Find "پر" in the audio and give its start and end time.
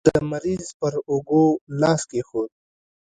0.79-0.93